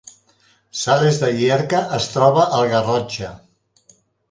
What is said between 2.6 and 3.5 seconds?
al Garrotxa